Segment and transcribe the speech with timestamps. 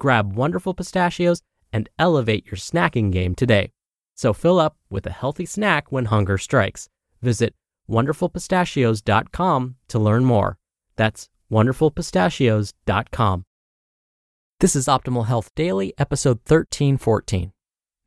[0.00, 3.70] Grab Wonderful Pistachios and elevate your snacking game today.
[4.16, 6.88] So fill up with a healthy snack when hunger strikes.
[7.22, 7.54] Visit
[7.88, 10.58] wonderfulpistachios.com to learn more.
[10.96, 13.44] That's wonderfulpistachios.com.
[14.58, 17.52] This is Optimal Health Daily, episode 1314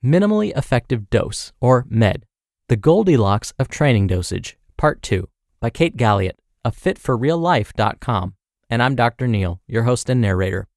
[0.04, 2.26] Minimally Effective Dose, or MED,
[2.68, 5.28] The Goldilocks of Training Dosage, Part 2,
[5.60, 8.36] by Kate Galliett of fitforreallife.com.
[8.70, 9.28] And I'm Dr.
[9.28, 10.68] Neal, your host and narrator.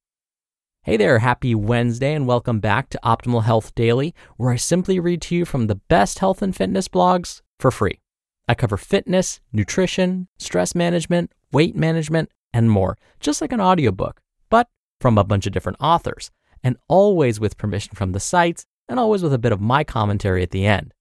[0.87, 5.21] Hey there, happy Wednesday, and welcome back to Optimal Health Daily, where I simply read
[5.23, 7.99] to you from the best health and fitness blogs for free.
[8.47, 14.69] I cover fitness, nutrition, stress management, weight management, and more, just like an audiobook, but
[15.01, 16.31] from a bunch of different authors,
[16.63, 20.41] and always with permission from the sites, and always with a bit of my commentary
[20.41, 20.93] at the end.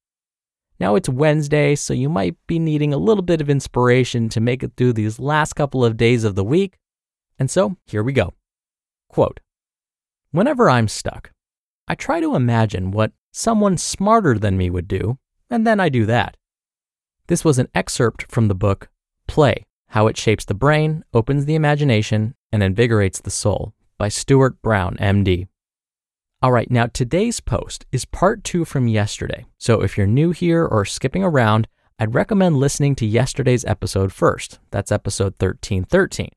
[0.81, 4.65] Now it's Wednesday, so you might be needing a little bit of inspiration to make
[4.65, 6.77] it through these last couple of days of the week.
[7.39, 8.35] And so here we go.
[9.09, 9.39] Quote
[10.31, 11.31] Whenever I'm stuck,
[11.89, 16.05] I try to imagine what someone smarter than me would do, and then I do
[16.07, 16.37] that.
[17.29, 18.89] This was an excerpt from the book
[19.29, 24.61] Play How It Shapes the Brain, Opens the Imagination, and Invigorates the Soul by Stuart
[24.63, 25.49] Brown, MD.
[26.43, 29.47] All right, now today's post is part two from yesterday.
[29.59, 31.67] So if you're new here or skipping around,
[31.99, 34.59] I'd recommend listening to yesterday's episode first.
[34.71, 36.29] That's episode 1313.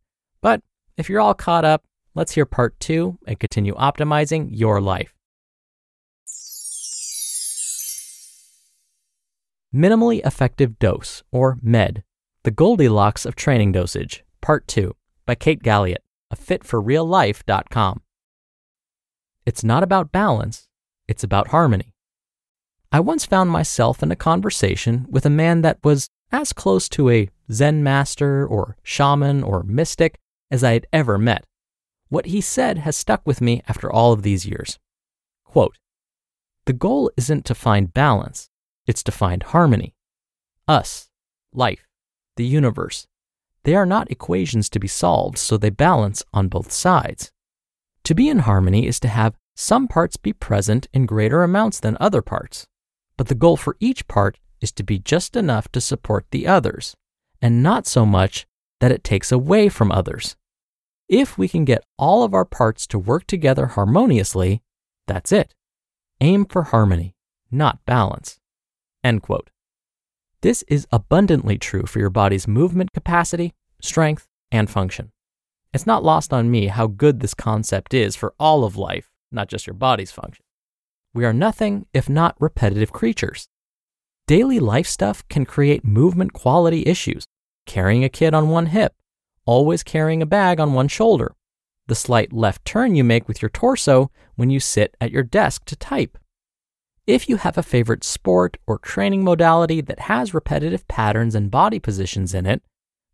[0.42, 0.62] But
[0.96, 1.84] if you're all caught up,
[2.16, 5.16] let's hear part two and continue optimizing your life.
[9.74, 12.04] Minimally Effective Dose, or MED,
[12.44, 14.96] The Goldilocks of Training Dosage, Part 2,
[15.28, 18.02] by Kate Galliett of fitforreallife.com.
[19.46, 20.68] It's not about balance,
[21.08, 21.94] it's about harmony.
[22.92, 27.10] I once found myself in a conversation with a man that was as close to
[27.12, 30.18] a Zen master or shaman or mystic
[30.50, 31.46] as I had ever met.
[32.10, 34.80] What he said has stuck with me after all of these years.
[35.46, 35.78] Quote,
[36.66, 38.50] the goal isn't to find balance,
[38.86, 39.96] it's to find harmony.
[40.68, 41.10] Us,
[41.52, 41.88] life,
[42.36, 43.08] the universe,
[43.64, 47.32] they are not equations to be solved, so they balance on both sides.
[48.04, 51.98] To be in harmony is to have some parts be present in greater amounts than
[52.00, 52.66] other parts,
[53.18, 56.96] but the goal for each part is to be just enough to support the others,
[57.42, 58.48] and not so much
[58.80, 60.36] that it takes away from others.
[61.10, 64.62] If we can get all of our parts to work together harmoniously,
[65.08, 65.56] that's it.
[66.22, 67.16] Aim for harmony,
[67.50, 68.40] not balance.
[69.04, 69.50] End quote.
[70.42, 75.12] This is abundantly true for your body's movement capacity, strength, and function.
[75.74, 79.48] It's not lost on me how good this concept is for all of life, not
[79.50, 80.46] just your body's function.
[81.16, 83.48] We are nothing if not repetitive creatures.
[84.28, 87.26] Daily life stuff can create movement quality issues,
[87.66, 88.94] carrying a kid on one hip,
[89.50, 91.34] always carrying a bag on one shoulder,
[91.88, 95.66] the slight left turn you make with your torso when you sit at your desk
[95.66, 96.20] to type.
[97.08, 101.80] If you have a favorite sport or training modality that has repetitive patterns and body
[101.80, 102.62] positions in it,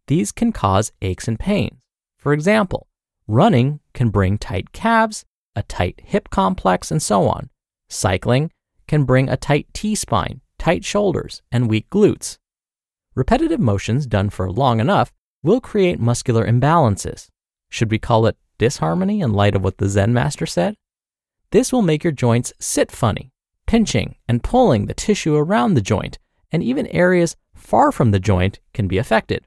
[0.08, 1.78] these can cause aches and pains.
[2.18, 2.88] For example,
[3.30, 5.24] running can bring tight calves,
[5.56, 7.50] a tight hip complex, and so on.
[7.90, 8.52] Cycling
[8.90, 12.40] can bring a tight T spine, tight shoulders, and weak glutes.
[13.16, 15.14] Repetitive motions done for long enough
[15.46, 17.30] will create muscular imbalances.
[17.70, 20.76] Should we call it disharmony in light of what the Zen master said?
[21.52, 23.32] This will make your joints sit funny,
[23.68, 26.18] pinching and pulling the tissue around the joint,
[26.52, 29.46] and even areas far from the joint can be affected.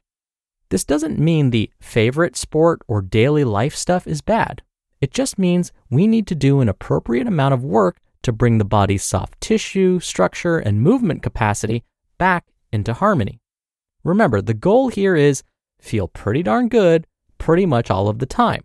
[0.68, 4.62] This doesn't mean the favorite sport or daily life stuff is bad.
[5.00, 8.64] It just means we need to do an appropriate amount of work to bring the
[8.64, 11.82] body's soft tissue, structure, and movement capacity
[12.18, 13.40] back into harmony.
[14.04, 15.42] Remember, the goal here is
[15.80, 17.06] feel pretty darn good
[17.38, 18.64] pretty much all of the time.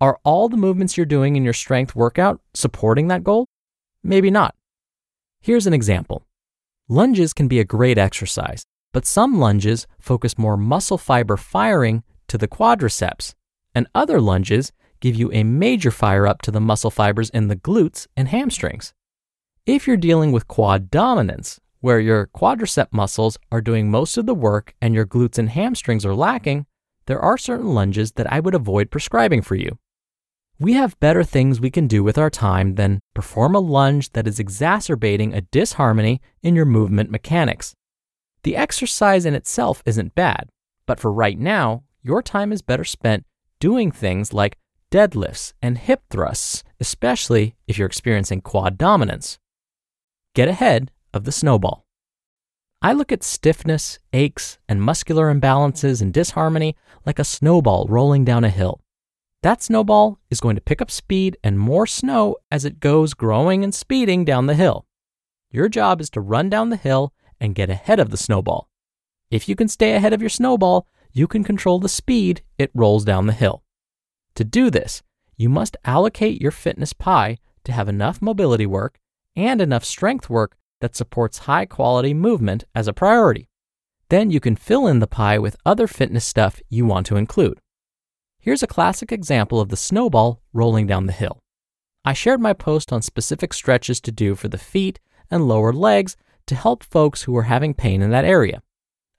[0.00, 3.46] Are all the movements you're doing in your strength workout supporting that goal?
[4.02, 4.54] Maybe not.
[5.40, 6.26] Here's an example
[6.88, 12.36] lunges can be a great exercise, but some lunges focus more muscle fiber firing to
[12.36, 13.34] the quadriceps,
[13.74, 17.56] and other lunges give you a major fire up to the muscle fibers in the
[17.56, 18.92] glutes and hamstrings.
[19.66, 24.34] If you're dealing with quad dominance, where your quadricep muscles are doing most of the
[24.34, 26.64] work and your glutes and hamstrings are lacking,
[27.06, 29.78] there are certain lunges that I would avoid prescribing for you.
[30.60, 34.28] We have better things we can do with our time than perform a lunge that
[34.28, 37.74] is exacerbating a disharmony in your movement mechanics.
[38.44, 40.50] The exercise in itself isn't bad,
[40.86, 43.26] but for right now, your time is better spent
[43.58, 44.56] doing things like
[44.92, 49.40] deadlifts and hip thrusts, especially if you're experiencing quad dominance.
[50.34, 51.86] Get ahead of the snowball.
[52.80, 56.76] I look at stiffness, aches, and muscular imbalances and disharmony
[57.06, 58.80] like a snowball rolling down a hill.
[59.42, 63.62] That snowball is going to pick up speed and more snow as it goes growing
[63.62, 64.86] and speeding down the hill.
[65.50, 68.68] Your job is to run down the hill and get ahead of the snowball.
[69.30, 73.04] If you can stay ahead of your snowball, you can control the speed it rolls
[73.04, 73.62] down the hill.
[74.36, 75.02] To do this,
[75.36, 78.98] you must allocate your fitness pie to have enough mobility work
[79.36, 83.48] and enough strength work that supports high quality movement as a priority.
[84.10, 87.60] Then you can fill in the pie with other fitness stuff you want to include.
[88.40, 91.38] Here's a classic example of the snowball rolling down the hill.
[92.04, 94.98] I shared my post on specific stretches to do for the feet
[95.30, 98.60] and lower legs to help folks who are having pain in that area.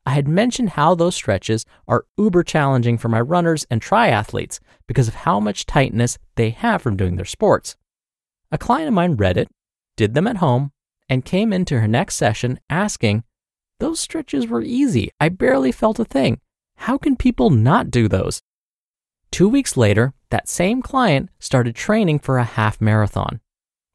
[0.06, 5.08] I had mentioned how those stretches are uber challenging for my runners and triathletes because
[5.08, 7.78] of how much tightness they have from doing their sports.
[8.52, 9.48] A client of mine read it,
[9.96, 10.73] did them at home,
[11.14, 13.24] and came into her next session asking,
[13.80, 15.12] Those stretches were easy.
[15.20, 16.40] I barely felt a thing.
[16.78, 18.42] How can people not do those?
[19.32, 23.40] Two weeks later, that same client started training for a half marathon.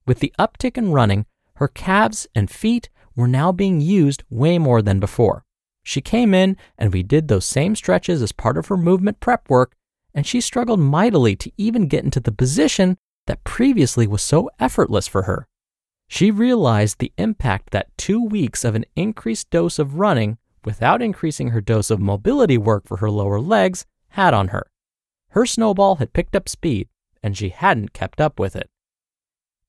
[0.06, 1.26] With the uptick in running,
[1.56, 5.44] her calves and feet were now being used way more than before.
[5.82, 9.50] She came in and we did those same stretches as part of her movement prep
[9.50, 9.75] work,
[10.15, 15.09] and she struggled mightily to even get into the position that previously was so effortless
[15.09, 15.49] for her.
[16.08, 21.49] She realized the impact that two weeks of an increased dose of running without increasing
[21.49, 24.70] her dose of mobility work for her lower legs had on her.
[25.31, 26.88] Her snowball had picked up speed,
[27.22, 28.70] and she hadn't kept up with it.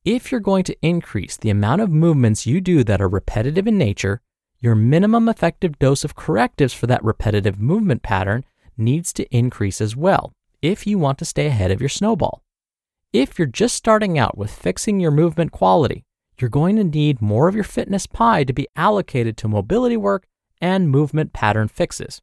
[0.05, 3.77] If you're going to increase the amount of movements you do that are repetitive in
[3.77, 4.21] nature,
[4.59, 8.45] your minimum effective dose of correctives for that repetitive movement pattern
[8.77, 12.41] needs to increase as well if you want to stay ahead of your snowball.
[13.11, 16.05] If you're just starting out with fixing your movement quality,
[16.41, 20.27] you're going to need more of your fitness pie to be allocated to mobility work
[20.61, 22.21] and movement pattern fixes.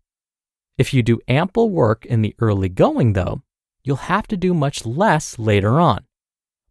[0.79, 3.43] If you do ample work in the early going, though,
[3.83, 6.05] you'll have to do much less later on.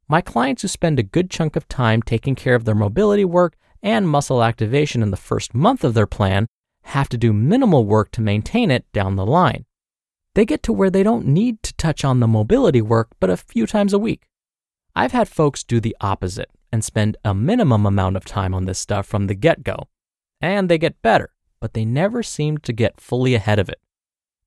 [0.08, 3.58] My clients who spend a good chunk of time taking care of their mobility work
[3.82, 6.46] and muscle activation in the first month of their plan
[6.84, 9.66] have to do minimal work to maintain it down the line.
[10.36, 13.38] They get to where they don't need to touch on the mobility work but a
[13.38, 14.28] few times a week.
[14.96, 18.80] I've had folks do the opposite and spend a minimum amount of time on this
[18.80, 19.88] stuff from the get go.
[20.42, 23.80] And they get better, but they never seem to get fully ahead of it.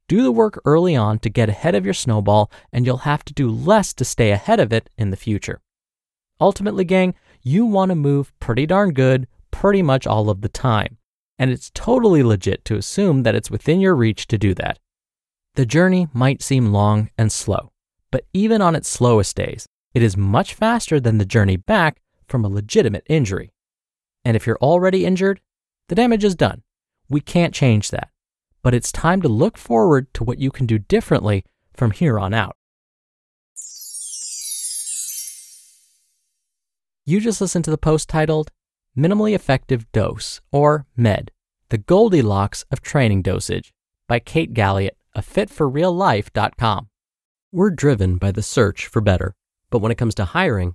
[0.09, 3.35] Do the work early on to get ahead of your snowball, and you'll have to
[3.35, 5.61] do less to stay ahead of it in the future.
[6.41, 10.99] Ultimately, gang, you want to move pretty darn good pretty much all of the time,
[11.39, 14.79] and it's totally legit to assume that it's within your reach to do that.
[15.57, 17.73] The journey might seem long and slow,
[18.11, 22.44] but even on its slowest days, it is much faster than the journey back from
[22.44, 23.52] a legitimate injury.
[24.25, 25.40] And if you're already injured,
[25.88, 26.62] the damage is done.
[27.08, 28.11] We can't change that.
[28.62, 31.44] But it's time to look forward to what you can do differently
[31.75, 32.56] from here on out.
[37.06, 38.50] You just listened to the post titled
[38.94, 41.30] Minimally Effective Dose, or MED,
[41.70, 43.73] The Goldilocks of Training Dosage,
[44.06, 46.88] by Kate Galliett of FitForRealLife.com.
[47.50, 49.35] We're driven by the search for better,
[49.70, 50.75] but when it comes to hiring,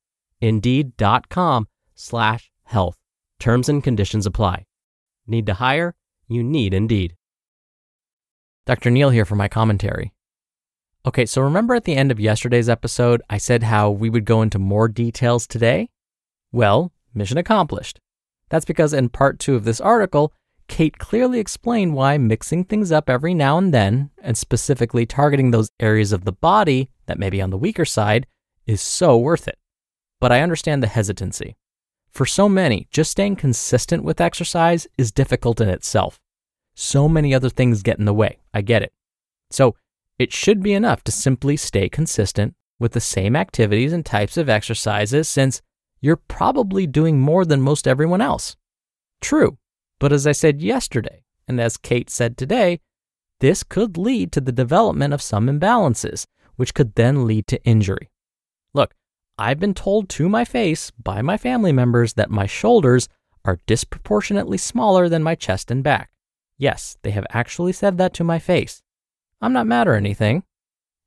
[0.41, 2.97] Indeed.com slash health.
[3.39, 4.65] Terms and conditions apply.
[5.27, 5.95] Need to hire?
[6.27, 7.15] You need Indeed.
[8.65, 8.89] Dr.
[8.89, 10.13] Neal here for my commentary.
[11.05, 14.43] Okay, so remember at the end of yesterday's episode, I said how we would go
[14.43, 15.89] into more details today?
[16.51, 17.99] Well, mission accomplished.
[18.49, 20.33] That's because in part two of this article,
[20.67, 25.71] Kate clearly explained why mixing things up every now and then, and specifically targeting those
[25.79, 28.27] areas of the body that may be on the weaker side,
[28.67, 29.57] is so worth it.
[30.21, 31.57] But I understand the hesitancy.
[32.11, 36.21] For so many, just staying consistent with exercise is difficult in itself.
[36.75, 38.37] So many other things get in the way.
[38.53, 38.93] I get it.
[39.49, 39.75] So,
[40.19, 44.47] it should be enough to simply stay consistent with the same activities and types of
[44.47, 45.61] exercises since
[45.99, 48.55] you're probably doing more than most everyone else.
[49.21, 49.57] True,
[49.99, 52.79] but as I said yesterday, and as Kate said today,
[53.39, 56.25] this could lead to the development of some imbalances,
[56.55, 58.10] which could then lead to injury.
[59.41, 63.09] I've been told to my face by my family members that my shoulders
[63.43, 66.11] are disproportionately smaller than my chest and back.
[66.59, 68.83] Yes, they have actually said that to my face.
[69.41, 70.43] I'm not mad or anything.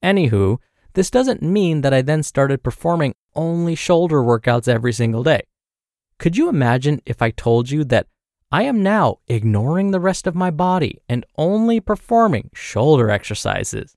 [0.03, 0.59] Anywho,
[0.95, 5.43] this doesn't mean that I then started performing only shoulder workouts every single day.
[6.19, 8.09] Could you imagine if I told you that
[8.51, 13.95] I am now ignoring the rest of my body and only performing shoulder exercises?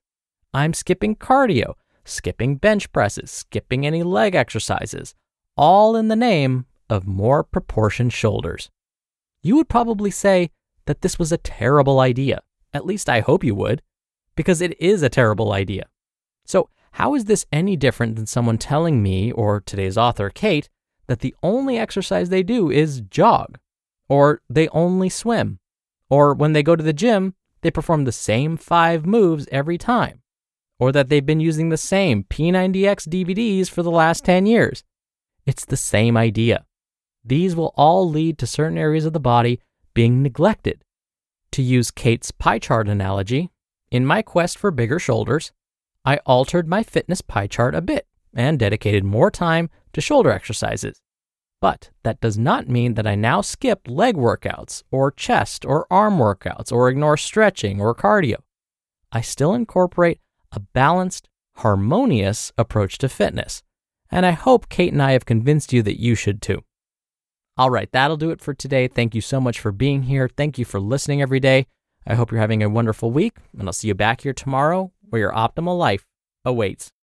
[0.54, 1.74] I'm skipping cardio,
[2.08, 5.14] skipping bench presses, skipping any leg exercises,
[5.56, 8.70] all in the name of more proportioned shoulders.
[9.42, 10.50] You would probably say
[10.86, 12.40] that this was a terrible idea.
[12.72, 13.82] At least I hope you would
[14.34, 15.86] because it is a terrible idea.
[16.44, 20.68] So, how is this any different than someone telling me, or today's author, Kate,
[21.06, 23.58] that the only exercise they do is jog,
[24.08, 25.58] or they only swim,
[26.08, 30.22] or when they go to the gym, they perform the same five moves every time,
[30.78, 34.84] or that they've been using the same P90X DVDs for the last 10 years?
[35.46, 36.64] It's the same idea.
[37.24, 39.60] These will all lead to certain areas of the body
[39.94, 40.82] being neglected.
[41.52, 43.50] To use Kate's pie chart analogy,
[43.90, 45.52] in my quest for bigger shoulders,
[46.04, 51.00] I altered my fitness pie chart a bit and dedicated more time to shoulder exercises.
[51.60, 56.18] But that does not mean that I now skip leg workouts or chest or arm
[56.18, 58.36] workouts or ignore stretching or cardio.
[59.10, 60.20] I still incorporate
[60.52, 63.62] a balanced, harmonious approach to fitness.
[64.10, 66.62] And I hope Kate and I have convinced you that you should too.
[67.56, 68.86] All right, that'll do it for today.
[68.86, 70.28] Thank you so much for being here.
[70.28, 71.66] Thank you for listening every day.
[72.06, 75.20] I hope you're having a wonderful week, and I'll see you back here tomorrow where
[75.20, 76.06] your optimal life
[76.44, 76.92] awaits.